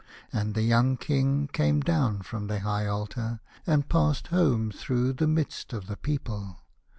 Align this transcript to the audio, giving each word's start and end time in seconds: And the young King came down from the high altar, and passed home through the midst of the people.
And 0.33 0.55
the 0.55 0.63
young 0.63 0.97
King 0.97 1.47
came 1.53 1.79
down 1.81 2.23
from 2.23 2.47
the 2.47 2.61
high 2.61 2.87
altar, 2.87 3.39
and 3.67 3.87
passed 3.87 4.29
home 4.29 4.71
through 4.71 5.13
the 5.13 5.27
midst 5.27 5.73
of 5.73 5.85
the 5.85 5.95
people. 5.97 6.63